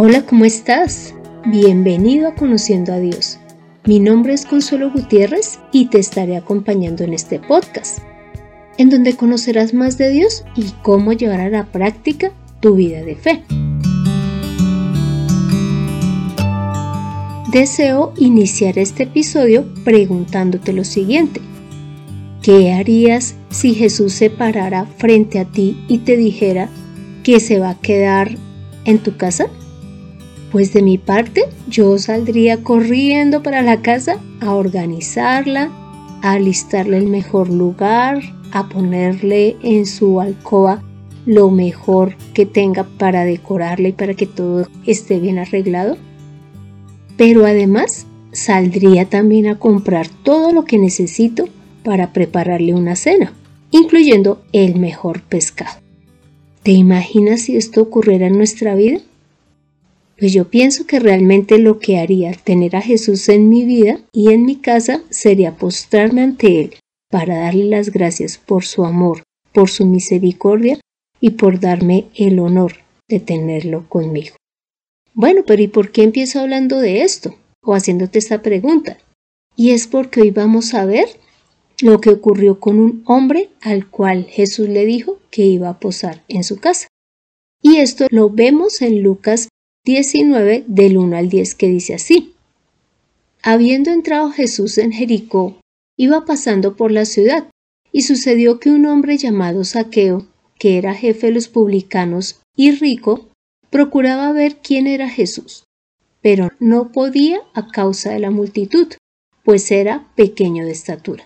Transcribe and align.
Hola, 0.00 0.22
¿cómo 0.24 0.44
estás? 0.44 1.12
Bienvenido 1.44 2.28
a 2.28 2.34
Conociendo 2.36 2.92
a 2.92 3.00
Dios. 3.00 3.40
Mi 3.84 3.98
nombre 3.98 4.32
es 4.32 4.46
Consuelo 4.46 4.92
Gutiérrez 4.92 5.58
y 5.72 5.86
te 5.86 5.98
estaré 5.98 6.36
acompañando 6.36 7.02
en 7.02 7.14
este 7.14 7.40
podcast, 7.40 7.98
en 8.76 8.90
donde 8.90 9.16
conocerás 9.16 9.74
más 9.74 9.98
de 9.98 10.10
Dios 10.10 10.44
y 10.54 10.66
cómo 10.82 11.14
llevar 11.14 11.40
a 11.40 11.50
la 11.50 11.64
práctica 11.64 12.30
tu 12.60 12.76
vida 12.76 13.02
de 13.02 13.16
fe. 13.16 13.42
Deseo 17.50 18.12
iniciar 18.18 18.78
este 18.78 19.02
episodio 19.02 19.66
preguntándote 19.82 20.72
lo 20.72 20.84
siguiente. 20.84 21.40
¿Qué 22.40 22.72
harías 22.72 23.34
si 23.50 23.74
Jesús 23.74 24.12
se 24.12 24.30
parara 24.30 24.86
frente 24.86 25.40
a 25.40 25.44
ti 25.44 25.76
y 25.88 25.98
te 25.98 26.16
dijera 26.16 26.68
que 27.24 27.40
se 27.40 27.58
va 27.58 27.70
a 27.70 27.80
quedar 27.80 28.36
en 28.84 29.00
tu 29.00 29.16
casa? 29.16 29.48
Pues 30.50 30.72
de 30.72 30.82
mi 30.82 30.96
parte, 30.96 31.44
yo 31.68 31.98
saldría 31.98 32.62
corriendo 32.62 33.42
para 33.42 33.62
la 33.62 33.82
casa 33.82 34.18
a 34.40 34.54
organizarla, 34.54 35.70
a 36.22 36.32
alistarle 36.32 36.96
el 36.96 37.06
mejor 37.06 37.50
lugar, 37.50 38.22
a 38.52 38.68
ponerle 38.68 39.56
en 39.62 39.84
su 39.84 40.20
alcoba 40.20 40.82
lo 41.26 41.50
mejor 41.50 42.16
que 42.32 42.46
tenga 42.46 42.84
para 42.84 43.24
decorarla 43.24 43.88
y 43.88 43.92
para 43.92 44.14
que 44.14 44.26
todo 44.26 44.66
esté 44.86 45.20
bien 45.20 45.38
arreglado. 45.38 45.98
Pero 47.18 47.44
además, 47.44 48.06
saldría 48.32 49.04
también 49.04 49.48
a 49.48 49.58
comprar 49.58 50.08
todo 50.08 50.52
lo 50.52 50.64
que 50.64 50.78
necesito 50.78 51.46
para 51.82 52.14
prepararle 52.14 52.72
una 52.72 52.96
cena, 52.96 53.34
incluyendo 53.70 54.42
el 54.52 54.76
mejor 54.76 55.20
pescado. 55.20 55.78
¿Te 56.62 56.72
imaginas 56.72 57.42
si 57.42 57.56
esto 57.56 57.82
ocurriera 57.82 58.26
en 58.26 58.38
nuestra 58.38 58.74
vida? 58.74 59.00
Pues 60.18 60.32
yo 60.32 60.50
pienso 60.50 60.84
que 60.84 60.98
realmente 60.98 61.58
lo 61.58 61.78
que 61.78 61.98
haría 61.98 62.32
tener 62.32 62.74
a 62.74 62.82
Jesús 62.82 63.28
en 63.28 63.48
mi 63.48 63.64
vida 63.64 64.00
y 64.12 64.32
en 64.32 64.44
mi 64.44 64.56
casa 64.56 65.02
sería 65.10 65.56
postrarme 65.56 66.22
ante 66.22 66.60
Él 66.60 66.74
para 67.08 67.38
darle 67.38 67.64
las 67.64 67.90
gracias 67.90 68.36
por 68.36 68.64
su 68.64 68.84
amor, 68.84 69.22
por 69.52 69.70
su 69.70 69.86
misericordia 69.86 70.80
y 71.20 71.30
por 71.30 71.60
darme 71.60 72.06
el 72.16 72.40
honor 72.40 72.72
de 73.08 73.20
tenerlo 73.20 73.88
conmigo. 73.88 74.34
Bueno, 75.14 75.42
pero 75.46 75.62
¿y 75.62 75.68
por 75.68 75.92
qué 75.92 76.02
empiezo 76.02 76.40
hablando 76.40 76.80
de 76.80 77.02
esto 77.02 77.36
o 77.62 77.74
haciéndote 77.74 78.18
esta 78.18 78.42
pregunta? 78.42 78.98
Y 79.56 79.70
es 79.70 79.86
porque 79.86 80.20
hoy 80.20 80.30
vamos 80.32 80.74
a 80.74 80.84
ver 80.84 81.06
lo 81.80 82.00
que 82.00 82.10
ocurrió 82.10 82.58
con 82.58 82.80
un 82.80 83.02
hombre 83.06 83.50
al 83.60 83.88
cual 83.88 84.24
Jesús 84.24 84.68
le 84.68 84.84
dijo 84.84 85.20
que 85.30 85.42
iba 85.42 85.68
a 85.68 85.78
posar 85.78 86.24
en 86.26 86.42
su 86.42 86.58
casa. 86.58 86.88
Y 87.62 87.76
esto 87.76 88.06
lo 88.10 88.30
vemos 88.30 88.82
en 88.82 89.02
Lucas 89.02 89.48
19 89.88 90.64
del 90.66 90.98
1 90.98 91.16
al 91.16 91.30
10 91.30 91.54
que 91.54 91.66
dice 91.68 91.94
así. 91.94 92.34
Habiendo 93.42 93.90
entrado 93.90 94.30
Jesús 94.30 94.76
en 94.76 94.92
Jericó, 94.92 95.62
iba 95.96 96.26
pasando 96.26 96.76
por 96.76 96.92
la 96.92 97.06
ciudad, 97.06 97.48
y 97.90 98.02
sucedió 98.02 98.60
que 98.60 98.68
un 98.68 98.84
hombre 98.84 99.16
llamado 99.16 99.64
Saqueo, 99.64 100.26
que 100.58 100.76
era 100.76 100.92
jefe 100.92 101.28
de 101.28 101.32
los 101.32 101.48
publicanos 101.48 102.42
y 102.54 102.72
rico, 102.72 103.28
procuraba 103.70 104.30
ver 104.32 104.58
quién 104.58 104.86
era 104.86 105.08
Jesús, 105.08 105.64
pero 106.20 106.50
no 106.60 106.92
podía 106.92 107.40
a 107.54 107.68
causa 107.68 108.10
de 108.10 108.18
la 108.18 108.30
multitud, 108.30 108.88
pues 109.42 109.70
era 109.70 110.06
pequeño 110.16 110.66
de 110.66 110.72
estatura. 110.72 111.24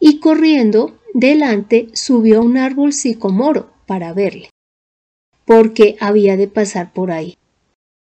Y 0.00 0.18
corriendo 0.20 0.98
delante 1.12 1.90
subió 1.92 2.38
a 2.38 2.42
un 2.42 2.56
árbol 2.56 2.94
sicomoro 2.94 3.70
para 3.84 4.14
verle, 4.14 4.48
porque 5.44 5.98
había 6.00 6.38
de 6.38 6.48
pasar 6.48 6.94
por 6.94 7.10
ahí. 7.10 7.36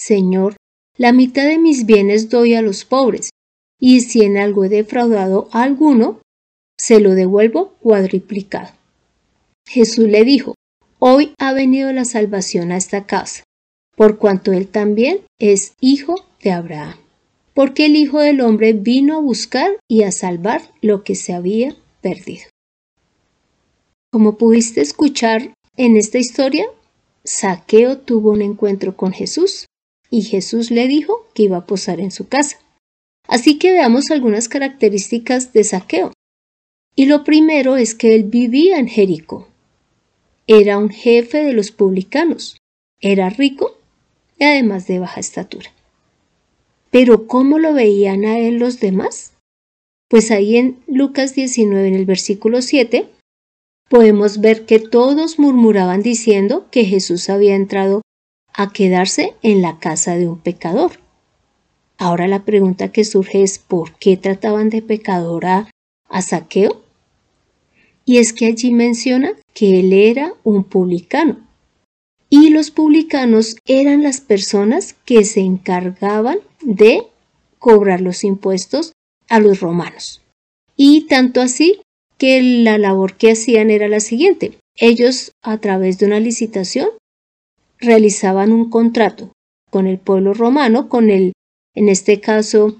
Señor, 0.00 0.54
la 0.96 1.12
mitad 1.12 1.44
de 1.44 1.58
mis 1.58 1.84
bienes 1.84 2.30
doy 2.30 2.54
a 2.54 2.62
los 2.62 2.84
pobres, 2.84 3.30
y 3.80 4.00
si 4.00 4.22
en 4.22 4.38
algo 4.38 4.64
he 4.64 4.68
defraudado 4.68 5.48
a 5.52 5.64
alguno, 5.64 6.20
se 6.78 7.00
lo 7.00 7.14
devuelvo 7.14 7.74
cuadriplicado. 7.80 8.72
Jesús 9.68 10.06
le 10.06 10.24
dijo, 10.24 10.54
Hoy 11.00 11.34
ha 11.38 11.52
venido 11.52 11.92
la 11.92 12.04
salvación 12.04 12.70
a 12.70 12.76
esta 12.76 13.06
casa, 13.06 13.42
por 13.96 14.18
cuanto 14.18 14.52
él 14.52 14.68
también 14.68 15.22
es 15.40 15.72
hijo 15.80 16.14
de 16.42 16.52
Abraham, 16.52 16.96
porque 17.52 17.86
el 17.86 17.96
Hijo 17.96 18.20
del 18.20 18.40
Hombre 18.40 18.74
vino 18.74 19.16
a 19.16 19.20
buscar 19.20 19.78
y 19.88 20.04
a 20.04 20.12
salvar 20.12 20.62
lo 20.80 21.02
que 21.02 21.16
se 21.16 21.32
había 21.32 21.76
perdido. 22.00 22.48
Como 24.12 24.38
pudiste 24.38 24.80
escuchar 24.80 25.54
en 25.76 25.96
esta 25.96 26.18
historia, 26.18 26.66
Saqueo 27.24 27.98
tuvo 27.98 28.30
un 28.30 28.42
encuentro 28.42 28.96
con 28.96 29.12
Jesús 29.12 29.67
y 30.10 30.22
Jesús 30.22 30.70
le 30.70 30.88
dijo 30.88 31.26
que 31.34 31.44
iba 31.44 31.58
a 31.58 31.66
posar 31.66 32.00
en 32.00 32.10
su 32.10 32.28
casa. 32.28 32.58
Así 33.26 33.58
que 33.58 33.72
veamos 33.72 34.10
algunas 34.10 34.48
características 34.48 35.52
de 35.52 35.64
Saqueo. 35.64 36.12
Y 36.96 37.06
lo 37.06 37.24
primero 37.24 37.76
es 37.76 37.94
que 37.94 38.14
él 38.14 38.24
vivía 38.24 38.78
en 38.78 38.88
Jericó. 38.88 39.48
Era 40.46 40.78
un 40.78 40.88
jefe 40.88 41.44
de 41.44 41.52
los 41.52 41.70
publicanos, 41.70 42.56
era 43.00 43.28
rico 43.28 43.78
y 44.38 44.44
además 44.44 44.86
de 44.86 44.98
baja 44.98 45.20
estatura. 45.20 45.70
Pero 46.90 47.26
¿cómo 47.26 47.58
lo 47.58 47.74
veían 47.74 48.24
a 48.24 48.38
él 48.38 48.56
los 48.56 48.80
demás? 48.80 49.34
Pues 50.08 50.30
ahí 50.30 50.56
en 50.56 50.78
Lucas 50.86 51.34
19, 51.34 51.86
en 51.86 51.94
el 51.94 52.06
versículo 52.06 52.62
7, 52.62 53.08
podemos 53.90 54.40
ver 54.40 54.64
que 54.64 54.78
todos 54.78 55.38
murmuraban 55.38 56.02
diciendo 56.02 56.66
que 56.70 56.84
Jesús 56.84 57.28
había 57.28 57.54
entrado 57.54 58.00
a 58.52 58.72
quedarse 58.72 59.34
en 59.42 59.62
la 59.62 59.78
casa 59.78 60.16
de 60.16 60.28
un 60.28 60.38
pecador. 60.38 60.92
Ahora 61.98 62.28
la 62.28 62.44
pregunta 62.44 62.92
que 62.92 63.04
surge 63.04 63.42
es 63.42 63.58
¿por 63.58 63.94
qué 63.96 64.16
trataban 64.16 64.70
de 64.70 64.82
pecador 64.82 65.46
a, 65.46 65.68
Saqueo? 66.22 66.82
Y 68.04 68.18
es 68.18 68.32
que 68.32 68.46
allí 68.46 68.72
menciona 68.72 69.32
que 69.52 69.80
él 69.80 69.92
era 69.92 70.32
un 70.44 70.64
publicano. 70.64 71.38
Y 72.30 72.50
los 72.50 72.70
publicanos 72.70 73.56
eran 73.66 74.02
las 74.02 74.20
personas 74.20 74.94
que 75.04 75.24
se 75.24 75.40
encargaban 75.40 76.38
de 76.62 77.02
cobrar 77.58 78.00
los 78.00 78.22
impuestos 78.22 78.92
a 79.28 79.40
los 79.40 79.60
romanos. 79.60 80.22
Y 80.76 81.02
tanto 81.02 81.40
así 81.40 81.80
que 82.16 82.42
la 82.42 82.78
labor 82.78 83.16
que 83.16 83.32
hacían 83.32 83.70
era 83.70 83.88
la 83.88 84.00
siguiente. 84.00 84.58
Ellos, 84.76 85.32
a 85.42 85.58
través 85.58 85.98
de 85.98 86.06
una 86.06 86.20
licitación, 86.20 86.88
realizaban 87.80 88.52
un 88.52 88.70
contrato 88.70 89.32
con 89.70 89.86
el 89.86 89.98
pueblo 89.98 90.34
romano, 90.34 90.88
con 90.88 91.10
el, 91.10 91.32
en 91.74 91.88
este 91.88 92.20
caso, 92.20 92.78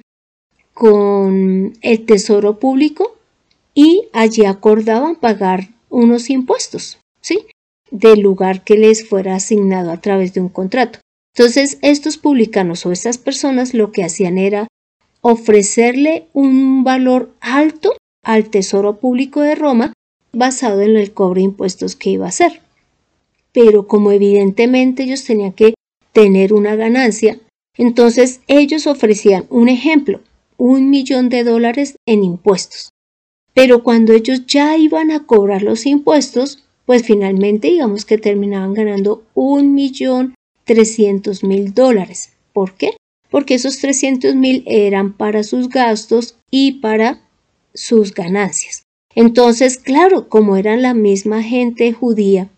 con 0.75 1.77
el 1.81 2.07
tesoro 2.07 2.59
público 2.59 3.17
y 3.75 4.09
allí 4.13 4.45
acordaban 4.45 5.17
pagar 5.17 5.69
unos 5.89 6.31
impuestos, 6.31 6.99
¿sí? 7.21 7.47
Del 7.91 8.21
lugar 8.21 8.65
que 8.65 8.77
les 8.77 9.09
fuera 9.09 9.35
asignado 9.35 9.91
a 9.91 10.01
través 10.01 10.35
de 10.35 10.41
un 10.41 10.49
contrato. 10.49 11.01
Entonces, 11.35 11.79
estos 11.83 12.19
publicanos 12.19 12.85
o 12.85 12.93
estas 12.93 13.19
personas 13.19 13.75
lo 13.75 13.93
que 13.93 14.05
hacían 14.05 14.39
era 14.39 14.69
ofrecerle 15.21 16.27
un 16.33 16.85
valor 16.85 17.35
alto 17.41 17.97
al 18.25 18.51
tesoro 18.51 18.99
público 18.99 19.41
de 19.41 19.55
Roma 19.55 19.93
basado 20.33 20.83
en 20.83 20.97
el 20.97 21.13
cobro 21.13 21.37
de 21.37 21.43
impuestos 21.43 21.97
que 21.97 22.11
iba 22.11 22.27
a 22.27 22.31
hacer 22.31 22.61
pero 23.53 23.87
como 23.87 24.13
evidentemente 24.13 25.05
ellos 25.05 25.25
tenían 25.25 25.53
que 25.53 25.75
tener 26.13 26.53
una 26.53 26.77
ganancia, 26.77 27.41
entonces 27.77 28.41
ellos 28.49 28.87
ofrecían 28.87 29.47
un 29.51 29.69
ejemplo, 29.69 30.21
un 30.57 30.91
millón 30.91 31.29
de 31.29 31.45
dólares 31.45 31.97
en 32.07 32.25
impuestos. 32.25 32.91
Pero 33.55 33.83
cuando 33.83 34.13
ellos 34.13 34.47
ya 34.47 34.77
iban 34.77 35.11
a 35.11 35.27
cobrar 35.27 35.63
los 35.63 35.87
impuestos, 35.87 36.65
pues 36.87 37.03
finalmente 37.03 37.69
digamos 37.69 38.05
que 38.05 38.19
terminaban 38.19 38.75
ganando 38.75 39.25
un 39.35 39.75
millón 39.75 40.35
trescientos 40.65 41.45
mil 41.45 41.75
dólares. 41.75 42.33
¿Por 42.53 42.75
qué? 42.75 42.97
Porque 43.31 43.55
esos 43.55 43.79
trescientos 43.79 44.35
mil 44.35 44.63
eran 44.67 45.13
para 45.13 45.43
sus 45.43 45.69
gastos 45.69 46.37
y 46.51 46.81
para 46.81 47.21
sus 47.75 48.15
ganancias. 48.15 48.83
Entonces, 49.15 49.79
claro, 49.79 50.29
como 50.29 50.57
eran 50.57 50.83
la 50.83 50.95
misma 50.95 51.43
gente 51.43 51.93
judía 51.93 52.49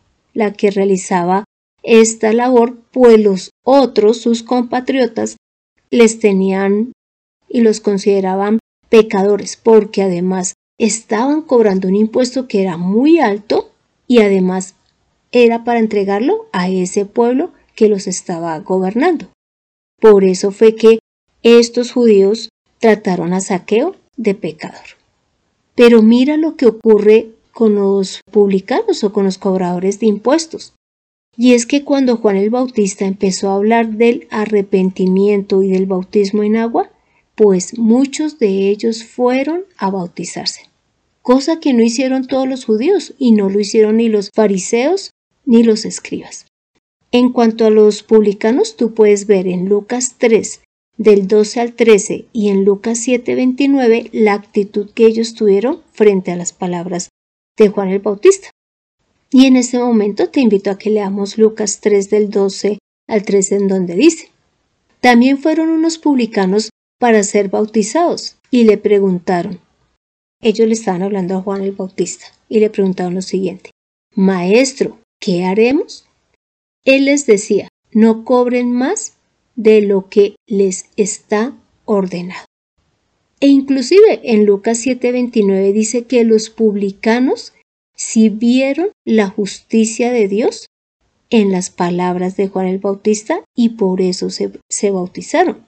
la 0.40 0.52
que 0.54 0.70
realizaba 0.70 1.44
esta 1.82 2.32
labor, 2.32 2.78
pues 2.90 3.20
los 3.20 3.50
otros, 3.62 4.20
sus 4.20 4.42
compatriotas, 4.42 5.36
les 5.90 6.18
tenían 6.18 6.92
y 7.48 7.60
los 7.60 7.80
consideraban 7.80 8.58
pecadores, 8.88 9.56
porque 9.56 10.02
además 10.02 10.54
estaban 10.78 11.42
cobrando 11.42 11.88
un 11.88 11.96
impuesto 11.96 12.48
que 12.48 12.62
era 12.62 12.76
muy 12.76 13.18
alto 13.18 13.70
y 14.06 14.20
además 14.20 14.76
era 15.30 15.62
para 15.62 15.78
entregarlo 15.78 16.46
a 16.52 16.70
ese 16.70 17.04
pueblo 17.04 17.52
que 17.74 17.88
los 17.88 18.06
estaba 18.06 18.58
gobernando. 18.60 19.28
Por 20.00 20.24
eso 20.24 20.52
fue 20.52 20.74
que 20.74 21.00
estos 21.42 21.92
judíos 21.92 22.48
trataron 22.78 23.34
a 23.34 23.40
Saqueo 23.40 23.94
de 24.16 24.34
pecador. 24.34 24.96
Pero 25.74 26.02
mira 26.02 26.36
lo 26.38 26.56
que 26.56 26.66
ocurre 26.66 27.30
con 27.52 27.74
los 27.74 28.20
publicanos 28.30 29.04
o 29.04 29.12
con 29.12 29.24
los 29.24 29.38
cobradores 29.38 30.00
de 30.00 30.06
impuestos. 30.06 30.74
Y 31.36 31.54
es 31.54 31.66
que 31.66 31.84
cuando 31.84 32.16
Juan 32.16 32.36
el 32.36 32.50
Bautista 32.50 33.06
empezó 33.06 33.50
a 33.50 33.54
hablar 33.54 33.92
del 33.92 34.26
arrepentimiento 34.30 35.62
y 35.62 35.70
del 35.70 35.86
bautismo 35.86 36.42
en 36.42 36.56
agua, 36.56 36.90
pues 37.34 37.78
muchos 37.78 38.38
de 38.38 38.68
ellos 38.68 39.04
fueron 39.04 39.62
a 39.78 39.90
bautizarse, 39.90 40.68
cosa 41.22 41.60
que 41.60 41.72
no 41.72 41.82
hicieron 41.82 42.26
todos 42.26 42.46
los 42.46 42.64
judíos 42.64 43.14
y 43.18 43.32
no 43.32 43.48
lo 43.48 43.60
hicieron 43.60 43.96
ni 43.96 44.08
los 44.08 44.30
fariseos 44.34 45.10
ni 45.46 45.62
los 45.62 45.84
escribas. 45.84 46.46
En 47.12 47.32
cuanto 47.32 47.64
a 47.64 47.70
los 47.70 48.02
publicanos, 48.02 48.76
tú 48.76 48.94
puedes 48.94 49.26
ver 49.26 49.48
en 49.48 49.68
Lucas 49.68 50.16
3, 50.18 50.60
del 50.98 51.26
12 51.26 51.60
al 51.60 51.72
13 51.72 52.26
y 52.32 52.50
en 52.50 52.64
Lucas 52.64 52.98
7, 52.98 53.34
29 53.34 54.10
la 54.12 54.34
actitud 54.34 54.90
que 54.90 55.06
ellos 55.06 55.34
tuvieron 55.34 55.80
frente 55.92 56.30
a 56.30 56.36
las 56.36 56.52
palabras 56.52 57.08
de 57.60 57.68
Juan 57.68 57.90
el 57.90 57.98
Bautista. 57.98 58.50
Y 59.30 59.46
en 59.46 59.56
este 59.56 59.78
momento 59.78 60.30
te 60.30 60.40
invito 60.40 60.70
a 60.70 60.78
que 60.78 60.90
leamos 60.90 61.36
Lucas 61.36 61.80
3 61.80 62.08
del 62.10 62.30
12 62.30 62.78
al 63.06 63.22
13 63.22 63.56
en 63.56 63.68
donde 63.68 63.94
dice, 63.94 64.30
también 65.00 65.38
fueron 65.38 65.68
unos 65.68 65.98
publicanos 65.98 66.70
para 66.98 67.22
ser 67.22 67.48
bautizados 67.48 68.36
y 68.50 68.64
le 68.64 68.78
preguntaron, 68.78 69.60
ellos 70.42 70.66
le 70.66 70.74
estaban 70.74 71.02
hablando 71.02 71.36
a 71.36 71.42
Juan 71.42 71.62
el 71.62 71.72
Bautista 71.72 72.26
y 72.48 72.60
le 72.60 72.70
preguntaron 72.70 73.14
lo 73.14 73.22
siguiente, 73.22 73.70
Maestro, 74.14 74.98
¿qué 75.20 75.44
haremos? 75.44 76.06
Él 76.84 77.04
les 77.04 77.26
decía, 77.26 77.68
no 77.92 78.24
cobren 78.24 78.72
más 78.72 79.14
de 79.54 79.82
lo 79.82 80.08
que 80.08 80.36
les 80.46 80.86
está 80.96 81.54
ordenado. 81.84 82.49
E 83.40 83.46
inclusive 83.46 84.20
en 84.22 84.44
Lucas 84.44 84.78
7:29 84.84 85.72
dice 85.72 86.04
que 86.04 86.24
los 86.24 86.50
publicanos 86.50 87.54
si 87.96 88.30
vieron 88.30 88.92
la 89.04 89.28
justicia 89.28 90.10
de 90.10 90.26
Dios 90.26 90.68
en 91.28 91.52
las 91.52 91.70
palabras 91.70 92.36
de 92.36 92.48
Juan 92.48 92.66
el 92.66 92.78
Bautista 92.78 93.42
y 93.54 93.70
por 93.70 94.00
eso 94.00 94.30
se, 94.30 94.50
se, 94.68 94.90
bautizaron. 94.90 95.66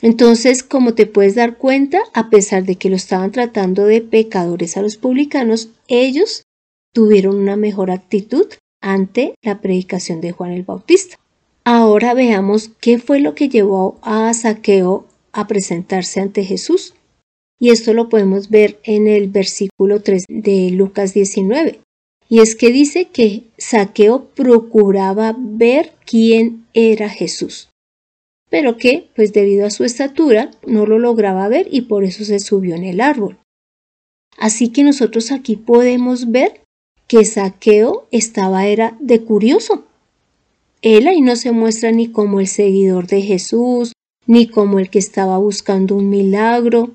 Entonces, 0.00 0.62
como 0.62 0.94
te 0.94 1.06
puedes 1.06 1.34
dar 1.34 1.58
cuenta, 1.58 2.00
a 2.14 2.30
pesar 2.30 2.64
de 2.64 2.76
que 2.76 2.88
lo 2.88 2.96
estaban 2.96 3.30
tratando 3.32 3.84
de 3.84 4.00
pecadores 4.00 4.76
a 4.76 4.82
los 4.82 4.96
publicanos, 4.96 5.70
ellos 5.88 6.44
tuvieron 6.92 7.36
una 7.36 7.56
mejor 7.56 7.90
actitud 7.90 8.46
ante 8.80 9.34
la 9.42 9.60
predicación 9.60 10.20
de 10.20 10.32
Juan 10.32 10.52
el 10.52 10.62
Bautista. 10.62 11.16
Ahora 11.64 12.14
veamos 12.14 12.70
qué 12.80 12.98
fue 12.98 13.20
lo 13.20 13.34
que 13.34 13.48
llevó 13.48 13.98
a 14.02 14.32
Saqueo 14.34 15.06
a 15.32 15.46
presentarse 15.46 16.20
ante 16.20 16.44
Jesús. 16.44 16.94
Y 17.62 17.70
esto 17.70 17.94
lo 17.94 18.08
podemos 18.08 18.50
ver 18.50 18.80
en 18.82 19.06
el 19.06 19.28
versículo 19.28 20.02
3 20.02 20.24
de 20.28 20.70
Lucas 20.72 21.14
19. 21.14 21.78
Y 22.28 22.40
es 22.40 22.56
que 22.56 22.72
dice 22.72 23.04
que 23.04 23.44
Saqueo 23.56 24.30
procuraba 24.34 25.36
ver 25.38 25.92
quién 26.04 26.66
era 26.74 27.08
Jesús, 27.08 27.70
pero 28.50 28.76
que, 28.78 29.06
pues 29.14 29.32
debido 29.32 29.64
a 29.64 29.70
su 29.70 29.84
estatura, 29.84 30.50
no 30.66 30.86
lo 30.86 30.98
lograba 30.98 31.46
ver 31.46 31.68
y 31.70 31.82
por 31.82 32.02
eso 32.02 32.24
se 32.24 32.40
subió 32.40 32.74
en 32.74 32.82
el 32.82 33.00
árbol. 33.00 33.38
Así 34.36 34.70
que 34.70 34.82
nosotros 34.82 35.30
aquí 35.30 35.54
podemos 35.54 36.32
ver 36.32 36.62
que 37.06 37.24
Saqueo 37.24 38.08
estaba 38.10 38.66
era 38.66 38.96
de 38.98 39.22
curioso. 39.22 39.84
Él 40.80 41.06
ahí 41.06 41.20
no 41.20 41.36
se 41.36 41.52
muestra 41.52 41.92
ni 41.92 42.08
como 42.08 42.40
el 42.40 42.48
seguidor 42.48 43.06
de 43.06 43.22
Jesús, 43.22 43.92
ni 44.26 44.48
como 44.48 44.80
el 44.80 44.90
que 44.90 44.98
estaba 44.98 45.38
buscando 45.38 45.94
un 45.94 46.10
milagro, 46.10 46.90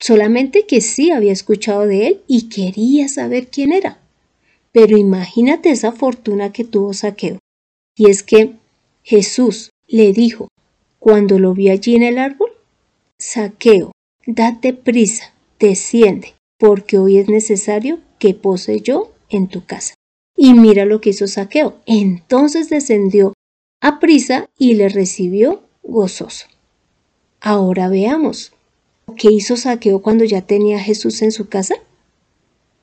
solamente 0.00 0.66
que 0.66 0.80
sí 0.80 1.10
había 1.10 1.32
escuchado 1.32 1.86
de 1.86 2.06
él 2.08 2.20
y 2.26 2.48
quería 2.48 3.08
saber 3.08 3.48
quién 3.48 3.72
era. 3.72 3.98
Pero 4.72 4.96
imagínate 4.96 5.70
esa 5.70 5.92
fortuna 5.92 6.52
que 6.52 6.64
tuvo 6.64 6.92
Saqueo. 6.94 7.38
Y 7.96 8.10
es 8.10 8.22
que 8.22 8.54
Jesús 9.02 9.70
le 9.86 10.12
dijo, 10.12 10.48
cuando 10.98 11.38
lo 11.38 11.54
vio 11.54 11.72
allí 11.72 11.96
en 11.96 12.02
el 12.02 12.18
árbol, 12.18 12.50
Saqueo, 13.18 13.92
date 14.26 14.72
prisa, 14.72 15.34
desciende, 15.58 16.34
porque 16.58 16.98
hoy 16.98 17.18
es 17.18 17.28
necesario 17.28 18.00
que 18.18 18.34
pose 18.34 18.80
yo 18.80 19.12
en 19.28 19.48
tu 19.48 19.64
casa. 19.64 19.94
Y 20.36 20.54
mira 20.54 20.84
lo 20.84 21.00
que 21.00 21.10
hizo 21.10 21.26
Saqueo. 21.26 21.80
Entonces 21.86 22.70
descendió 22.70 23.34
a 23.80 23.98
prisa 23.98 24.48
y 24.58 24.74
le 24.74 24.88
recibió 24.88 25.62
gozoso. 25.82 26.46
Ahora 27.40 27.88
veamos, 27.88 28.52
¿Qué 29.14 29.28
hizo 29.30 29.56
Saqueo 29.56 30.02
cuando 30.02 30.24
ya 30.24 30.42
tenía 30.42 30.78
a 30.78 30.82
Jesús 30.82 31.22
en 31.22 31.32
su 31.32 31.48
casa? 31.48 31.74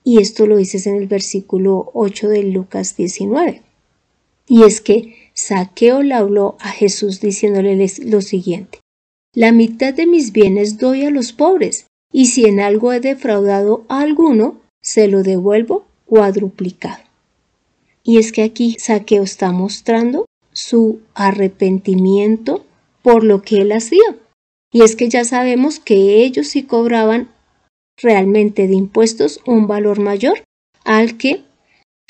Y 0.03 0.21
esto 0.21 0.45
lo 0.47 0.57
dices 0.57 0.87
en 0.87 0.95
el 0.95 1.07
versículo 1.07 1.91
8 1.93 2.29
de 2.29 2.43
Lucas 2.43 2.95
19. 2.95 3.61
Y 4.47 4.63
es 4.63 4.79
que 4.81 5.31
Saqueo 5.33 6.01
le 6.01 6.13
habló 6.13 6.57
a 6.59 6.69
Jesús 6.69 7.19
diciéndole 7.19 7.75
lo 8.05 8.21
siguiente. 8.21 8.79
La 9.33 9.51
mitad 9.51 9.93
de 9.93 10.07
mis 10.07 10.31
bienes 10.31 10.77
doy 10.77 11.03
a 11.03 11.11
los 11.11 11.33
pobres, 11.33 11.85
y 12.11 12.27
si 12.27 12.45
en 12.45 12.59
algo 12.59 12.93
he 12.93 12.99
defraudado 12.99 13.85
a 13.89 14.01
alguno, 14.01 14.61
se 14.81 15.07
lo 15.07 15.23
devuelvo 15.23 15.85
cuadruplicado. 16.05 17.03
Y 18.03 18.17
es 18.17 18.31
que 18.31 18.43
aquí 18.43 18.77
Saqueo 18.79 19.23
está 19.23 19.51
mostrando 19.51 20.25
su 20.53 21.01
arrepentimiento 21.13 22.65
por 23.03 23.23
lo 23.23 23.41
que 23.41 23.57
él 23.57 23.73
hacía. 23.73 24.15
Y 24.77 24.83
es 24.83 24.95
que 24.95 25.09
ya 25.09 25.25
sabemos 25.25 25.79
que 25.79 26.23
ellos 26.23 26.49
sí 26.49 26.61
cobraban 26.61 27.29
realmente 27.99 28.67
de 28.67 28.75
impuestos 28.75 29.41
un 29.47 29.65
valor 29.65 29.99
mayor 29.99 30.43
al 30.83 31.17
que 31.17 31.45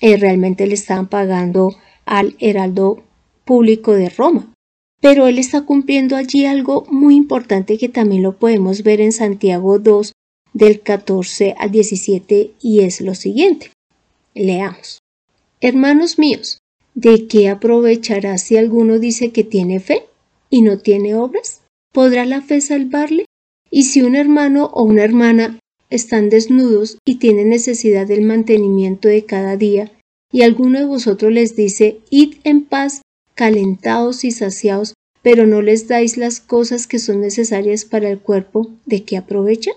eh, 0.01 0.17
realmente 0.17 0.67
le 0.67 0.73
estaban 0.73 1.07
pagando 1.07 1.77
al 2.03 2.35
heraldo 2.39 3.05
público 3.45 3.93
de 3.93 4.09
Roma. 4.09 4.53
Pero 4.99 5.27
él 5.27 5.39
está 5.39 5.61
cumpliendo 5.61 6.17
allí 6.17 6.45
algo 6.45 6.85
muy 6.91 7.15
importante 7.15 7.77
que 7.77 7.87
también 7.87 8.21
lo 8.21 8.37
podemos 8.37 8.83
ver 8.83 8.99
en 8.99 9.13
Santiago 9.13 9.79
2 9.79 10.11
del 10.51 10.81
14 10.81 11.55
al 11.57 11.71
17 11.71 12.51
y 12.59 12.81
es 12.81 12.99
lo 12.99 13.15
siguiente. 13.15 13.71
Leamos. 14.33 14.99
Hermanos 15.61 16.19
míos, 16.19 16.57
¿de 16.95 17.27
qué 17.27 17.47
aprovechará 17.47 18.37
si 18.37 18.57
alguno 18.57 18.99
dice 18.99 19.31
que 19.31 19.45
tiene 19.45 19.79
fe 19.79 20.03
y 20.49 20.63
no 20.63 20.79
tiene 20.79 21.15
obras? 21.15 21.61
¿Podrá 21.97 22.25
la 22.25 22.43
fe 22.43 22.61
salvarle? 22.61 23.25
Y 23.71 23.85
si 23.85 24.03
un 24.03 24.15
hermano 24.15 24.69
o 24.71 24.83
una 24.83 25.03
hermana 25.03 25.57
están 25.89 26.29
desnudos 26.29 26.99
y 27.03 27.15
tienen 27.15 27.49
necesidad 27.49 28.05
del 28.05 28.21
mantenimiento 28.21 29.07
de 29.07 29.25
cada 29.25 29.57
día, 29.57 29.91
y 30.31 30.43
alguno 30.43 30.77
de 30.77 30.85
vosotros 30.85 31.31
les 31.31 31.55
dice, 31.55 31.97
id 32.11 32.35
en 32.43 32.65
paz, 32.65 33.01
calentados 33.33 34.25
y 34.25 34.29
saciados, 34.29 34.93
pero 35.23 35.47
no 35.47 35.63
les 35.63 35.87
dais 35.87 36.17
las 36.17 36.39
cosas 36.39 36.85
que 36.85 36.99
son 36.99 37.19
necesarias 37.19 37.83
para 37.83 38.11
el 38.11 38.19
cuerpo, 38.19 38.69
¿de 38.85 39.03
qué 39.03 39.17
aprovecha? 39.17 39.71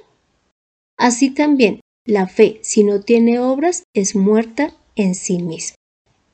Así 0.98 1.30
también, 1.30 1.80
la 2.04 2.26
fe, 2.26 2.58
si 2.60 2.84
no 2.84 3.00
tiene 3.00 3.38
obras, 3.38 3.84
es 3.94 4.14
muerta 4.14 4.74
en 4.94 5.14
sí 5.14 5.38
misma. 5.38 5.76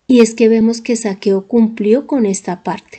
Y 0.08 0.18
es 0.18 0.34
que 0.34 0.48
vemos 0.48 0.80
que 0.80 0.96
Saqueo 0.96 1.46
cumplió 1.46 2.08
con 2.08 2.26
esta 2.26 2.64
parte. 2.64 2.98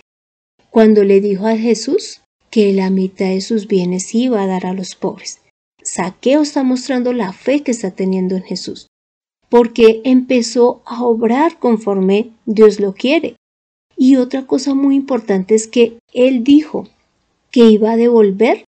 Cuando 0.70 1.04
le 1.04 1.20
dijo 1.20 1.48
a 1.48 1.58
Jesús, 1.58 2.22
que 2.58 2.74
la 2.74 2.90
mitad 2.90 3.28
de 3.28 3.42
sus 3.42 3.68
bienes 3.68 4.16
iba 4.16 4.42
a 4.42 4.48
dar 4.48 4.66
a 4.66 4.74
los 4.74 4.96
pobres. 4.96 5.42
Saqueo 5.84 6.42
está 6.42 6.64
mostrando 6.64 7.14
la 7.14 7.32
fe 7.32 7.62
que 7.62 7.70
está 7.70 7.92
teniendo 7.92 8.36
en 8.36 8.42
Jesús, 8.42 8.88
porque 9.48 10.02
empezó 10.06 10.82
a 10.84 11.04
obrar 11.04 11.60
conforme 11.60 12.32
Dios 12.48 12.80
lo 12.80 12.96
quiere. 12.96 13.36
Y 13.96 14.16
otra 14.16 14.48
cosa 14.48 14.74
muy 14.74 14.96
importante 14.96 15.54
es 15.54 15.68
que 15.68 16.00
él 16.14 16.44
dijo 16.44 16.88
que 17.52 17.70
iba 17.70 17.92
a 17.92 17.96
devolver 17.96 18.66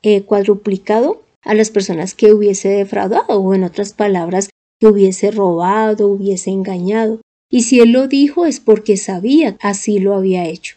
eh, 0.00 0.22
cuadruplicado 0.22 1.22
a 1.42 1.52
las 1.52 1.68
personas 1.68 2.14
que 2.14 2.32
hubiese 2.32 2.70
defraudado, 2.70 3.40
o 3.40 3.54
en 3.54 3.64
otras 3.64 3.92
palabras, 3.92 4.48
que 4.80 4.86
hubiese 4.86 5.30
robado, 5.30 6.08
hubiese 6.08 6.48
engañado. 6.48 7.20
Y 7.50 7.64
si 7.64 7.78
él 7.80 7.92
lo 7.92 8.08
dijo 8.08 8.46
es 8.46 8.58
porque 8.58 8.96
sabía 8.96 9.58
así 9.60 9.98
lo 9.98 10.14
había 10.14 10.46
hecho. 10.46 10.76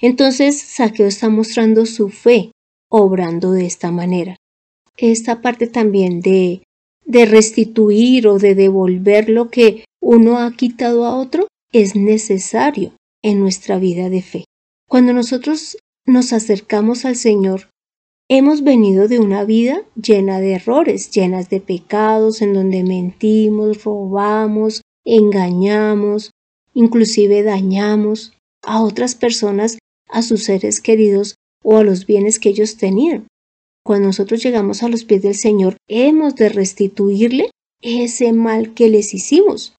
Entonces 0.00 0.60
Saqueo 0.60 1.06
está 1.06 1.28
mostrando 1.28 1.86
su 1.86 2.08
fe 2.08 2.52
obrando 2.90 3.52
de 3.52 3.66
esta 3.66 3.90
manera. 3.90 4.36
Esta 4.96 5.42
parte 5.42 5.66
también 5.66 6.20
de, 6.20 6.62
de 7.04 7.26
restituir 7.26 8.26
o 8.28 8.38
de 8.38 8.54
devolver 8.54 9.28
lo 9.28 9.50
que 9.50 9.84
uno 10.00 10.38
ha 10.38 10.52
quitado 10.52 11.04
a 11.04 11.16
otro 11.16 11.48
es 11.72 11.96
necesario 11.96 12.92
en 13.22 13.40
nuestra 13.40 13.78
vida 13.78 14.08
de 14.08 14.22
fe. 14.22 14.44
Cuando 14.88 15.12
nosotros 15.12 15.76
nos 16.06 16.32
acercamos 16.32 17.04
al 17.04 17.16
Señor, 17.16 17.68
hemos 18.28 18.62
venido 18.62 19.08
de 19.08 19.18
una 19.18 19.44
vida 19.44 19.82
llena 19.94 20.40
de 20.40 20.54
errores, 20.54 21.10
llenas 21.10 21.50
de 21.50 21.60
pecados, 21.60 22.40
en 22.40 22.54
donde 22.54 22.84
mentimos, 22.84 23.84
robamos, 23.84 24.82
engañamos, 25.04 26.30
inclusive 26.74 27.42
dañamos 27.42 28.32
a 28.62 28.82
otras 28.82 29.14
personas, 29.14 29.78
a 30.08 30.22
sus 30.22 30.44
seres 30.44 30.80
queridos 30.80 31.36
o 31.62 31.76
a 31.76 31.84
los 31.84 32.06
bienes 32.06 32.38
que 32.38 32.50
ellos 32.50 32.76
tenían. 32.76 33.26
Cuando 33.84 34.08
nosotros 34.08 34.42
llegamos 34.42 34.82
a 34.82 34.88
los 34.88 35.04
pies 35.04 35.22
del 35.22 35.34
Señor, 35.34 35.76
hemos 35.88 36.34
de 36.34 36.48
restituirle 36.48 37.50
ese 37.80 38.32
mal 38.32 38.74
que 38.74 38.88
les 38.88 39.14
hicimos, 39.14 39.74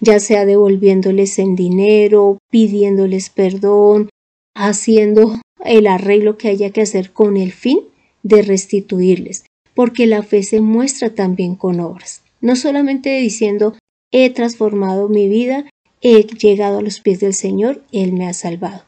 ya 0.00 0.18
sea 0.18 0.44
devolviéndoles 0.46 1.38
en 1.38 1.54
dinero, 1.54 2.38
pidiéndoles 2.50 3.30
perdón, 3.30 4.08
haciendo 4.54 5.40
el 5.64 5.86
arreglo 5.86 6.38
que 6.38 6.48
haya 6.48 6.70
que 6.70 6.82
hacer 6.82 7.12
con 7.12 7.36
el 7.36 7.52
fin 7.52 7.80
de 8.22 8.42
restituirles, 8.42 9.44
porque 9.74 10.06
la 10.06 10.22
fe 10.22 10.42
se 10.42 10.60
muestra 10.60 11.14
también 11.14 11.54
con 11.54 11.80
obras, 11.80 12.22
no 12.40 12.56
solamente 12.56 13.16
diciendo 13.18 13.76
he 14.10 14.28
transformado 14.30 15.08
mi 15.08 15.28
vida, 15.28 15.68
he 16.00 16.24
llegado 16.24 16.78
a 16.78 16.82
los 16.82 17.00
pies 17.00 17.20
del 17.20 17.34
Señor, 17.34 17.82
Él 17.92 18.12
me 18.12 18.26
ha 18.26 18.34
salvado, 18.34 18.84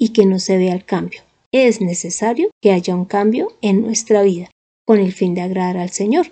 y 0.00 0.08
que 0.08 0.24
no 0.24 0.40
se 0.40 0.56
vea 0.56 0.74
el 0.74 0.84
cambio. 0.84 1.20
Es 1.52 1.80
necesario 1.80 2.50
que 2.62 2.72
haya 2.72 2.96
un 2.96 3.04
cambio 3.04 3.52
en 3.60 3.82
nuestra 3.82 4.22
vida, 4.22 4.50
con 4.86 4.98
el 4.98 5.12
fin 5.12 5.34
de 5.34 5.42
agradar 5.42 5.76
al 5.76 5.90
Señor. 5.90 6.28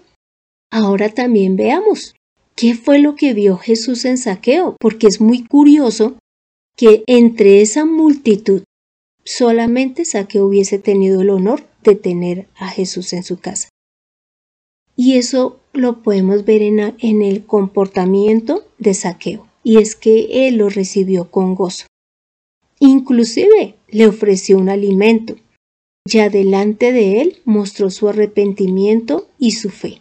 Ahora 0.73 1.11
también 1.11 1.57
veamos 1.57 2.15
qué 2.57 2.75
fue 2.75 2.99
lo 2.99 3.15
que 3.15 3.35
vio 3.35 3.59
Jesús 3.59 4.07
en 4.07 4.17
saqueo, 4.17 4.77
porque 4.81 5.07
es 5.07 5.21
muy 5.21 5.45
curioso 5.45 6.17
que 6.77 7.05
entre 7.07 7.61
esa 7.61 7.85
multitud 7.85 8.63
solamente 9.25 10.07
Saqueo 10.07 10.47
hubiese 10.47 10.79
tenido 10.79 11.21
el 11.21 11.29
honor 11.29 11.63
de 11.83 11.95
tener 11.95 12.47
a 12.57 12.69
Jesús 12.69 13.13
en 13.13 13.23
su 13.23 13.39
casa. 13.39 13.69
Y 14.97 15.19
eso 15.19 15.61
lo 15.75 16.03
podemos 16.03 16.47
ver 16.47 16.63
en, 16.63 16.95
en 16.99 17.23
el 17.23 17.45
comportamiento 17.45 18.65
de 18.79 18.95
Saqueo, 18.95 19.47
y 19.63 19.79
es 19.79 19.97
que 19.97 20.49
él 20.49 20.57
lo 20.57 20.71
recibió 20.71 21.31
con 21.31 21.55
gozo. 21.55 21.87
Inclusive 22.81 23.75
le 23.89 24.07
ofreció 24.07 24.59
un 24.59 24.69
alimento. 24.69 25.37
Ya 26.07 26.31
delante 26.31 26.93
de 26.93 27.21
él 27.21 27.39
mostró 27.45 27.91
su 27.91 28.09
arrepentimiento 28.09 29.29
y 29.39 29.53
su 29.53 29.69
fe, 29.69 30.01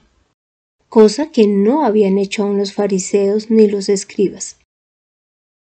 cosa 0.87 1.31
que 1.31 1.47
no 1.47 1.83
habían 1.83 2.17
hecho 2.17 2.43
aún 2.43 2.57
los 2.57 2.73
fariseos 2.73 3.49
ni 3.49 3.67
los 3.67 3.89
escribas. 3.89 4.57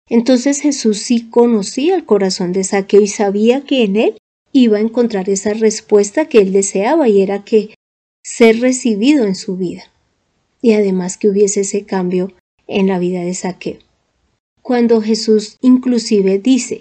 Entonces 0.08 0.60
Jesús 0.60 0.98
sí 0.98 1.30
conocía 1.30 1.94
el 1.94 2.04
corazón 2.04 2.52
de 2.52 2.64
Saqueo 2.64 3.00
y 3.00 3.08
sabía 3.08 3.64
que 3.64 3.84
en 3.84 3.96
él 3.96 4.18
iba 4.52 4.76
a 4.78 4.82
encontrar 4.82 5.30
esa 5.30 5.54
respuesta 5.54 6.28
que 6.28 6.38
él 6.38 6.52
deseaba 6.52 7.08
y 7.08 7.22
era 7.22 7.44
que 7.44 7.74
ser 8.22 8.60
recibido 8.60 9.24
en 9.24 9.34
su 9.34 9.56
vida. 9.56 9.84
Y 10.60 10.72
además 10.72 11.16
que 11.16 11.28
hubiese 11.28 11.60
ese 11.60 11.84
cambio 11.84 12.32
en 12.66 12.86
la 12.86 12.98
vida 12.98 13.20
de 13.22 13.34
Saqueo. 13.34 13.78
Cuando 14.62 15.00
Jesús 15.00 15.58
inclusive 15.60 16.38
dice, 16.38 16.80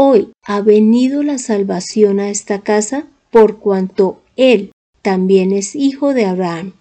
Hoy 0.00 0.30
ha 0.44 0.60
venido 0.60 1.24
la 1.24 1.38
salvación 1.38 2.20
a 2.20 2.30
esta 2.30 2.60
casa 2.60 3.08
por 3.32 3.58
cuanto 3.58 4.20
él 4.36 4.70
también 5.02 5.50
es 5.50 5.74
hijo 5.74 6.14
de 6.14 6.24
Abraham. 6.24 6.74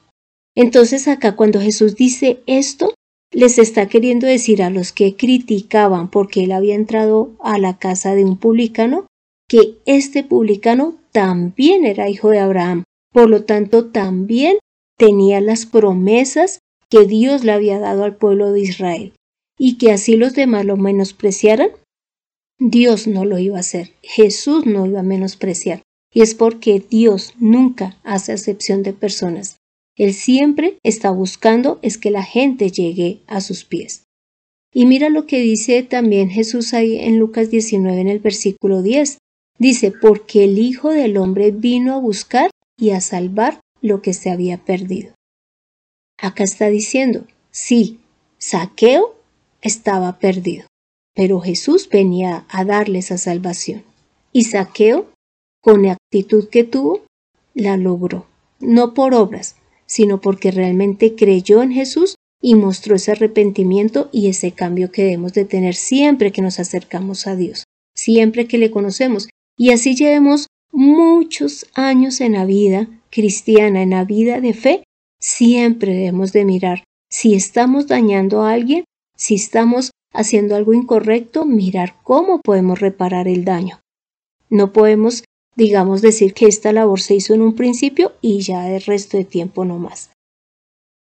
Entonces 0.54 1.08
acá 1.08 1.36
cuando 1.36 1.60
Jesús 1.60 1.96
dice 1.96 2.42
esto, 2.46 2.94
les 3.32 3.58
está 3.58 3.88
queriendo 3.88 4.28
decir 4.28 4.62
a 4.62 4.70
los 4.70 4.92
que 4.92 5.16
criticaban 5.16 6.12
porque 6.12 6.44
él 6.44 6.52
había 6.52 6.76
entrado 6.76 7.32
a 7.40 7.58
la 7.58 7.80
casa 7.80 8.14
de 8.14 8.24
un 8.24 8.38
publicano, 8.38 9.08
que 9.50 9.80
este 9.88 10.24
publicano 10.24 10.94
también 11.12 11.86
era 11.86 12.10
hijo 12.10 12.30
de 12.30 12.38
Abraham, 12.38 12.84
por 13.12 13.32
lo 13.32 13.46
tanto 13.46 13.88
también 13.88 14.60
tenía 14.96 15.42
las 15.42 15.66
promesas 15.66 16.60
que 16.88 17.06
Dios 17.06 17.44
le 17.44 17.54
había 17.54 17.80
dado 17.80 18.04
al 18.04 18.16
pueblo 18.16 18.52
de 18.52 18.62
Israel, 18.62 19.14
y 19.58 19.80
que 19.80 19.92
así 19.92 20.18
los 20.18 20.36
demás 20.36 20.66
lo 20.66 20.78
menospreciaran, 20.78 21.72
Dios 22.60 23.08
no 23.08 23.26
lo 23.26 23.38
iba 23.38 23.58
a 23.58 23.62
hacer, 23.62 23.94
Jesús 24.02 24.66
no 24.66 24.86
iba 24.86 25.02
a 25.02 25.04
menospreciar, 25.04 25.82
y 26.12 26.22
es 26.22 26.34
porque 26.34 26.84
Dios 26.90 27.34
nunca 27.40 27.98
hace 28.04 28.34
acepción 28.34 28.84
de 28.84 28.94
personas. 28.94 29.58
Él 29.96 30.14
siempre 30.14 30.78
está 30.84 31.12
buscando 31.12 31.80
es 31.82 31.98
que 31.98 32.12
la 32.12 32.24
gente 32.24 32.70
llegue 32.70 33.22
a 33.28 33.42
sus 33.42 33.66
pies. 33.66 34.04
Y 34.74 34.86
mira 34.86 35.10
lo 35.10 35.26
que 35.26 35.40
dice 35.40 35.82
también 35.84 36.30
Jesús 36.30 36.74
ahí 36.74 37.00
en 37.00 37.18
Lucas 37.18 37.50
19 37.50 38.02
en 38.02 38.08
el 38.08 38.20
versículo 38.20 38.84
10. 38.84 39.18
Dice, 39.58 39.92
porque 39.92 40.44
el 40.44 40.60
Hijo 40.60 40.92
del 40.92 41.18
Hombre 41.18 41.50
vino 41.50 41.96
a 41.96 42.00
buscar 42.00 42.52
y 42.80 42.92
a 42.92 43.02
salvar 43.02 43.60
lo 43.82 44.04
que 44.04 44.14
se 44.14 44.30
había 44.30 44.64
perdido. 44.64 45.16
Acá 46.20 46.44
está 46.44 46.68
diciendo, 46.68 47.26
sí, 47.50 48.00
Saqueo 48.38 49.16
estaba 49.62 50.20
perdido, 50.20 50.67
pero 51.18 51.40
Jesús 51.40 51.90
venía 51.90 52.46
a 52.48 52.64
darle 52.64 53.00
esa 53.00 53.18
salvación. 53.18 53.82
Y 54.32 54.44
Saqueo, 54.44 55.08
con 55.64 55.82
la 55.82 55.94
actitud 55.94 56.48
que 56.48 56.64
tuvo, 56.64 57.06
la 57.56 57.76
logró, 57.76 58.28
no 58.60 58.94
por 58.94 59.16
obras, 59.16 59.56
sino 59.88 60.22
porque 60.22 60.52
realmente 60.52 61.16
creyó 61.16 61.64
en 61.64 61.72
Jesús 61.72 62.18
y 62.40 62.54
mostró 62.54 62.96
ese 62.96 63.14
arrepentimiento 63.14 64.10
y 64.12 64.28
ese 64.28 64.52
cambio 64.52 64.92
que 64.92 65.06
debemos 65.06 65.34
de 65.34 65.46
tener 65.46 65.74
siempre 65.74 66.32
que 66.32 66.44
nos 66.44 66.60
acercamos 66.60 67.26
a 67.26 67.36
Dios, 67.36 67.64
siempre 67.96 68.48
que 68.48 68.60
le 68.60 68.70
conocemos. 68.70 69.28
Y 69.58 69.72
así 69.72 69.96
llevemos 69.96 70.46
muchos 70.72 71.66
años 71.74 72.22
en 72.22 72.34
la 72.34 72.46
vida 72.46 72.88
cristiana, 73.10 73.82
en 73.82 73.90
la 73.90 74.04
vida 74.04 74.40
de 74.40 74.54
fe, 74.54 74.84
siempre 75.20 75.96
debemos 75.96 76.32
de 76.32 76.46
mirar 76.46 76.84
si 77.10 77.34
estamos 77.34 77.88
dañando 77.88 78.44
a 78.44 78.52
alguien, 78.52 78.84
si 79.16 79.34
estamos 79.34 79.90
haciendo 80.18 80.56
algo 80.56 80.74
incorrecto, 80.74 81.46
mirar 81.46 81.96
cómo 82.04 82.42
podemos 82.42 82.80
reparar 82.80 83.28
el 83.28 83.46
daño. 83.46 83.80
No 84.50 84.74
podemos 84.74 85.24
digamos 85.58 86.02
decir 86.02 86.34
que 86.34 86.46
esta 86.46 86.72
labor 86.72 87.02
se 87.02 87.16
hizo 87.16 87.34
en 87.34 87.42
un 87.42 87.56
principio 87.56 88.14
y 88.22 88.42
ya 88.42 88.74
el 88.74 88.82
resto 88.84 89.18
de 89.18 89.26
tiempo 89.26 89.66
no 89.66 89.80
más. 89.80 90.12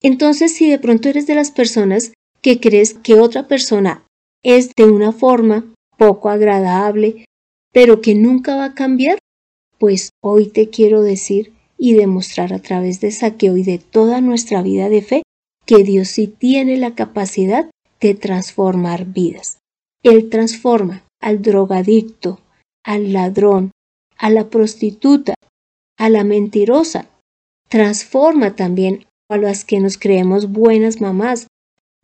Entonces, 0.02 0.56
si 0.56 0.70
de 0.70 0.80
pronto 0.80 1.10
eres 1.10 1.28
de 1.28 1.36
las 1.36 1.52
personas 1.52 2.14
que 2.42 2.60
crees 2.60 2.94
que 2.94 3.16
otra 3.16 3.48
persona 3.48 4.06
es 4.42 4.72
de 4.76 4.86
una 4.86 5.12
forma 5.12 5.66
poco 5.98 6.30
agradable, 6.30 7.26
pero 7.74 8.00
que 8.00 8.16
nunca 8.16 8.56
va 8.56 8.66
a 8.66 8.74
cambiar, 8.74 9.20
pues 9.78 10.12
hoy 10.24 10.48
te 10.48 10.70
quiero 10.70 11.02
decir 11.02 11.52
y 11.78 11.94
demostrar 11.94 12.54
a 12.54 12.60
través 12.60 13.02
de 13.02 13.12
saqueo 13.12 13.58
y 13.58 13.64
de 13.64 13.78
toda 13.78 14.22
nuestra 14.22 14.62
vida 14.62 14.88
de 14.88 15.02
fe 15.02 15.24
que 15.66 15.84
Dios 15.84 16.08
sí 16.08 16.28
tiene 16.28 16.78
la 16.78 16.96
capacidad 16.96 17.70
de 18.00 18.16
transformar 18.16 19.06
vidas. 19.06 19.60
Él 20.04 20.30
transforma 20.30 21.04
al 21.22 21.42
drogadicto, 21.42 22.40
al 22.84 23.14
ladrón, 23.14 23.72
a 24.18 24.30
la 24.30 24.50
prostituta, 24.50 25.36
a 25.98 26.10
la 26.10 26.24
mentirosa. 26.24 27.10
Transforma 27.68 28.56
también 28.56 29.06
a 29.30 29.38
las 29.38 29.66
que 29.66 29.80
nos 29.80 29.98
creemos 29.98 30.52
buenas 30.52 31.02
mamás. 31.02 31.48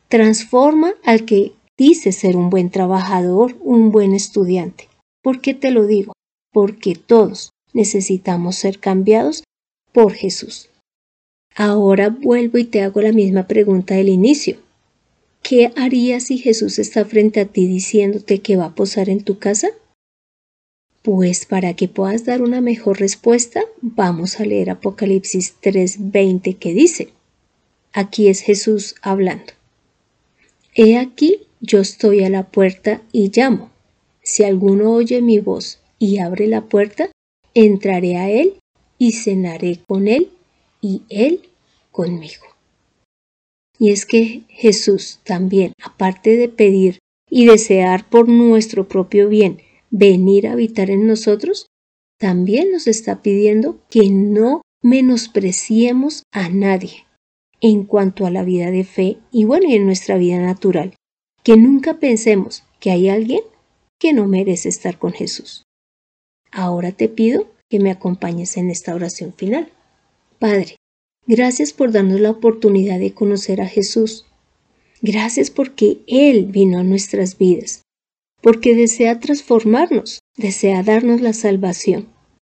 Transforma 0.08 0.94
al 1.04 1.24
que 1.24 1.54
dice 1.76 2.12
ser 2.12 2.36
un 2.36 2.50
buen 2.50 2.70
trabajador, 2.70 3.56
un 3.60 3.90
buen 3.90 4.14
estudiante. 4.14 4.88
¿Por 5.22 5.40
qué 5.40 5.54
te 5.54 5.70
lo 5.70 5.86
digo? 5.86 6.12
Porque 6.52 6.94
todos 6.94 7.50
necesitamos 7.72 8.56
ser 8.56 8.78
cambiados 8.78 9.44
por 9.92 10.12
Jesús. 10.12 10.70
Ahora 11.54 12.10
vuelvo 12.10 12.58
y 12.58 12.64
te 12.64 12.82
hago 12.82 13.00
la 13.00 13.12
misma 13.12 13.46
pregunta 13.46 13.94
del 13.94 14.08
inicio. 14.08 14.58
¿Qué 15.48 15.70
harías 15.76 16.24
si 16.24 16.38
Jesús 16.38 16.80
está 16.80 17.04
frente 17.04 17.38
a 17.38 17.44
ti 17.44 17.68
diciéndote 17.68 18.40
que 18.40 18.56
va 18.56 18.64
a 18.64 18.74
posar 18.74 19.08
en 19.08 19.22
tu 19.22 19.38
casa? 19.38 19.68
Pues 21.02 21.46
para 21.46 21.74
que 21.74 21.86
puedas 21.86 22.24
dar 22.24 22.42
una 22.42 22.60
mejor 22.60 22.98
respuesta, 22.98 23.62
vamos 23.80 24.40
a 24.40 24.44
leer 24.44 24.70
Apocalipsis 24.70 25.54
3:20 25.62 26.56
que 26.56 26.74
dice, 26.74 27.10
aquí 27.92 28.26
es 28.26 28.40
Jesús 28.40 28.96
hablando. 29.02 29.52
He 30.74 30.98
aquí, 30.98 31.46
yo 31.60 31.78
estoy 31.78 32.24
a 32.24 32.28
la 32.28 32.48
puerta 32.48 33.00
y 33.12 33.30
llamo. 33.30 33.70
Si 34.24 34.42
alguno 34.42 34.94
oye 34.94 35.22
mi 35.22 35.38
voz 35.38 35.78
y 36.00 36.18
abre 36.18 36.48
la 36.48 36.62
puerta, 36.62 37.12
entraré 37.54 38.16
a 38.16 38.28
él 38.28 38.54
y 38.98 39.12
cenaré 39.12 39.78
con 39.86 40.08
él 40.08 40.28
y 40.80 41.02
él 41.08 41.42
conmigo. 41.92 42.55
Y 43.78 43.90
es 43.90 44.06
que 44.06 44.42
Jesús 44.48 45.20
también, 45.24 45.72
aparte 45.82 46.36
de 46.36 46.48
pedir 46.48 46.98
y 47.28 47.46
desear 47.46 48.08
por 48.08 48.28
nuestro 48.28 48.88
propio 48.88 49.28
bien 49.28 49.60
venir 49.90 50.46
a 50.46 50.52
habitar 50.52 50.90
en 50.90 51.06
nosotros, 51.06 51.66
también 52.18 52.72
nos 52.72 52.86
está 52.86 53.22
pidiendo 53.22 53.78
que 53.90 54.10
no 54.10 54.62
menospreciemos 54.82 56.22
a 56.32 56.48
nadie 56.48 57.06
en 57.60 57.84
cuanto 57.84 58.26
a 58.26 58.30
la 58.30 58.44
vida 58.44 58.70
de 58.70 58.84
fe 58.84 59.18
y 59.30 59.44
bueno, 59.44 59.68
y 59.68 59.74
en 59.74 59.86
nuestra 59.86 60.16
vida 60.16 60.38
natural. 60.38 60.94
Que 61.42 61.56
nunca 61.56 61.94
pensemos 61.94 62.64
que 62.80 62.90
hay 62.90 63.08
alguien 63.08 63.40
que 63.98 64.12
no 64.12 64.26
merece 64.26 64.68
estar 64.68 64.98
con 64.98 65.12
Jesús. 65.12 65.62
Ahora 66.52 66.92
te 66.92 67.08
pido 67.08 67.48
que 67.68 67.80
me 67.80 67.90
acompañes 67.90 68.56
en 68.56 68.70
esta 68.70 68.94
oración 68.94 69.32
final. 69.32 69.70
Padre, 70.38 70.75
gracias 71.26 71.72
por 71.72 71.92
darnos 71.92 72.20
la 72.20 72.30
oportunidad 72.30 72.98
de 72.98 73.12
conocer 73.12 73.60
a 73.60 73.68
Jesús. 73.68 74.26
Gracias 75.02 75.50
porque 75.50 75.98
Él 76.06 76.46
vino 76.46 76.78
a 76.78 76.84
nuestras 76.84 77.38
vidas, 77.38 77.82
porque 78.40 78.74
desea 78.74 79.20
transformarnos, 79.20 80.20
desea 80.36 80.82
darnos 80.82 81.20
la 81.20 81.32
salvación. 81.32 82.08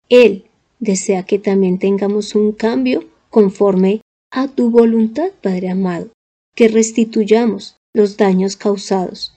Él 0.09 0.45
desea 0.79 1.23
que 1.23 1.39
también 1.39 1.79
tengamos 1.79 2.35
un 2.35 2.51
cambio 2.51 3.05
conforme 3.29 4.01
a 4.31 4.47
tu 4.47 4.69
voluntad, 4.69 5.31
Padre 5.41 5.69
amado, 5.69 6.11
que 6.55 6.67
restituyamos 6.67 7.77
los 7.93 8.17
daños 8.17 8.55
causados. 8.55 9.33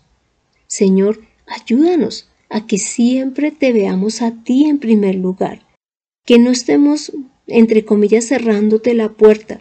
Señor, 0.66 1.22
ayúdanos 1.46 2.28
a 2.50 2.66
que 2.66 2.78
siempre 2.78 3.50
te 3.50 3.72
veamos 3.72 4.22
a 4.22 4.32
ti 4.42 4.66
en 4.66 4.78
primer 4.78 5.14
lugar, 5.14 5.66
que 6.24 6.38
no 6.38 6.50
estemos, 6.50 7.12
entre 7.48 7.84
comillas, 7.84 8.26
cerrándote 8.26 8.94
la 8.94 9.08
puerta, 9.08 9.60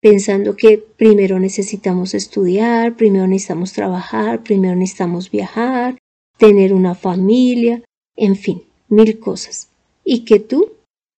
pensando 0.00 0.56
que 0.56 0.78
primero 0.78 1.38
necesitamos 1.38 2.14
estudiar, 2.14 2.96
primero 2.96 3.26
necesitamos 3.26 3.72
trabajar, 3.72 4.42
primero 4.42 4.74
necesitamos 4.74 5.30
viajar, 5.30 5.98
tener 6.38 6.72
una 6.72 6.94
familia, 6.94 7.82
en 8.16 8.36
fin, 8.36 8.64
mil 8.88 9.18
cosas, 9.20 9.68
y 10.04 10.24
que 10.24 10.40
tú 10.40 10.72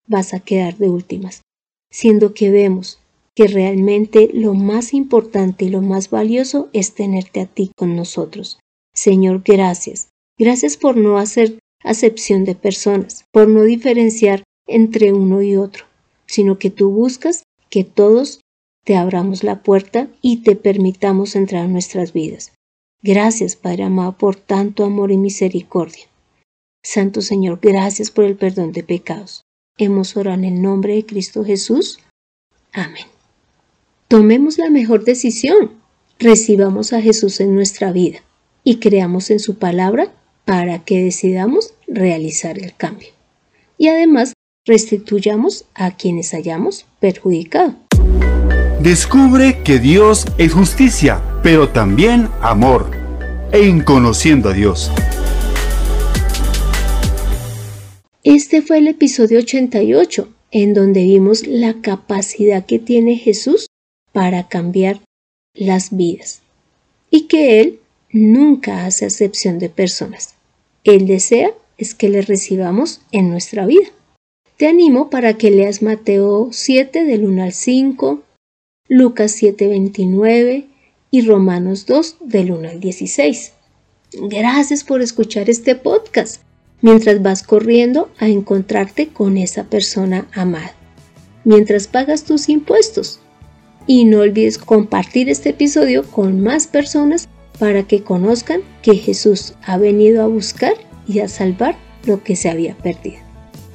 vas 0.06 0.34
a 0.34 0.40
quedar 0.40 0.76
de 0.76 0.90
últimas, 0.90 1.42
siendo 1.90 2.34
que 2.34 2.50
vemos 2.50 2.98
que 3.34 3.46
realmente 3.46 4.28
lo 4.32 4.52
más 4.52 4.92
importante 4.92 5.64
y 5.64 5.70
lo 5.70 5.80
más 5.80 6.10
valioso 6.10 6.68
es 6.72 6.94
tenerte 6.94 7.40
a 7.40 7.46
ti 7.46 7.70
con 7.76 7.96
nosotros. 7.96 8.58
Señor, 8.92 9.42
gracias. 9.42 10.08
Gracias 10.38 10.76
por 10.76 10.96
no 10.96 11.18
hacer 11.18 11.58
acepción 11.82 12.44
de 12.44 12.54
personas, 12.54 13.24
por 13.32 13.48
no 13.48 13.62
diferenciar 13.62 14.42
entre 14.66 15.12
uno 15.12 15.42
y 15.42 15.56
otro, 15.56 15.86
sino 16.32 16.58
que 16.58 16.70
tú 16.70 16.90
buscas 16.90 17.42
que 17.68 17.84
todos 17.84 18.40
te 18.86 18.96
abramos 18.96 19.44
la 19.44 19.62
puerta 19.62 20.08
y 20.22 20.38
te 20.38 20.56
permitamos 20.56 21.36
entrar 21.36 21.66
en 21.66 21.72
nuestras 21.72 22.14
vidas. 22.14 22.52
Gracias, 23.02 23.54
Padre 23.54 23.82
amado, 23.82 24.16
por 24.16 24.36
tanto 24.36 24.84
amor 24.84 25.12
y 25.12 25.18
misericordia. 25.18 26.06
Santo 26.82 27.20
Señor, 27.20 27.58
gracias 27.60 28.10
por 28.10 28.24
el 28.24 28.36
perdón 28.36 28.72
de 28.72 28.82
pecados. 28.82 29.42
Hemos 29.76 30.16
orado 30.16 30.38
en 30.38 30.44
el 30.46 30.62
nombre 30.62 30.94
de 30.94 31.04
Cristo 31.04 31.44
Jesús. 31.44 31.98
Amén. 32.72 33.06
Tomemos 34.08 34.56
la 34.56 34.70
mejor 34.70 35.04
decisión. 35.04 35.72
Recibamos 36.18 36.94
a 36.94 37.02
Jesús 37.02 37.40
en 37.40 37.54
nuestra 37.54 37.92
vida 37.92 38.20
y 38.64 38.78
creamos 38.78 39.30
en 39.30 39.38
su 39.38 39.58
palabra 39.58 40.14
para 40.46 40.82
que 40.82 41.04
decidamos 41.04 41.74
realizar 41.86 42.58
el 42.58 42.74
cambio. 42.74 43.10
Y 43.76 43.88
además 43.88 44.31
restituyamos 44.64 45.64
a 45.74 45.96
quienes 45.96 46.34
hayamos 46.34 46.86
perjudicado. 47.00 47.74
Descubre 48.80 49.62
que 49.62 49.78
Dios 49.78 50.26
es 50.38 50.52
justicia, 50.52 51.22
pero 51.42 51.68
también 51.68 52.28
amor. 52.40 52.90
En 53.52 53.82
Conociendo 53.82 54.48
a 54.48 54.52
Dios. 54.54 54.90
Este 58.22 58.62
fue 58.62 58.78
el 58.78 58.88
episodio 58.88 59.40
88, 59.40 60.28
en 60.52 60.74
donde 60.74 61.02
vimos 61.02 61.46
la 61.46 61.80
capacidad 61.82 62.64
que 62.64 62.78
tiene 62.78 63.16
Jesús 63.16 63.66
para 64.12 64.48
cambiar 64.48 65.00
las 65.54 65.94
vidas 65.94 66.42
y 67.10 67.26
que 67.26 67.60
Él 67.60 67.80
nunca 68.10 68.86
hace 68.86 69.06
excepción 69.06 69.58
de 69.58 69.68
personas. 69.68 70.36
Él 70.84 71.06
desea 71.06 71.50
es 71.76 71.94
que 71.94 72.08
le 72.08 72.22
recibamos 72.22 73.00
en 73.10 73.30
nuestra 73.30 73.66
vida. 73.66 73.88
Te 74.62 74.68
animo 74.68 75.10
para 75.10 75.34
que 75.34 75.50
leas 75.50 75.82
Mateo 75.82 76.50
7 76.52 77.02
del 77.02 77.24
1 77.24 77.42
al 77.42 77.52
5, 77.52 78.22
Lucas 78.88 79.32
7 79.32 79.66
29 79.66 80.68
y 81.10 81.20
Romanos 81.22 81.84
2 81.86 82.18
del 82.20 82.52
1 82.52 82.68
al 82.68 82.78
16. 82.78 83.54
Gracias 84.30 84.84
por 84.84 85.02
escuchar 85.02 85.50
este 85.50 85.74
podcast 85.74 86.42
mientras 86.80 87.20
vas 87.20 87.42
corriendo 87.42 88.08
a 88.20 88.28
encontrarte 88.28 89.08
con 89.08 89.36
esa 89.36 89.64
persona 89.64 90.28
amada, 90.32 90.76
mientras 91.42 91.88
pagas 91.88 92.22
tus 92.22 92.48
impuestos 92.48 93.18
y 93.88 94.04
no 94.04 94.20
olvides 94.20 94.58
compartir 94.58 95.28
este 95.28 95.48
episodio 95.48 96.04
con 96.08 96.40
más 96.40 96.68
personas 96.68 97.28
para 97.58 97.82
que 97.82 98.04
conozcan 98.04 98.60
que 98.80 98.94
Jesús 98.94 99.54
ha 99.64 99.76
venido 99.76 100.22
a 100.22 100.28
buscar 100.28 100.74
y 101.08 101.18
a 101.18 101.26
salvar 101.26 101.76
lo 102.06 102.22
que 102.22 102.36
se 102.36 102.48
había 102.48 102.76
perdido. 102.78 103.31